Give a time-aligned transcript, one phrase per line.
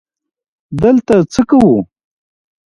[0.81, 1.75] _دلته څه کوو؟